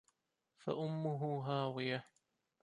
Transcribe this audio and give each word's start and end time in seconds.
فَأُمُّهُ 0.57 1.43
هاوِيَةٌ 1.47 2.03